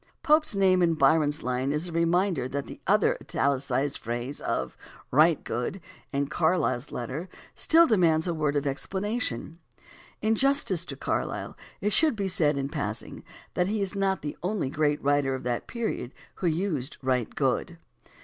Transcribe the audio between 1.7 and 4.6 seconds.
is a reminder that the other italicized phrase